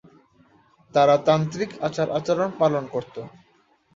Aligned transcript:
তারা 0.93 1.15
তান্ত্রিক 1.27 1.71
আচার 1.81 2.07
আচরণ 2.11 2.49
পালন 2.59 2.83
করত। 2.93 3.15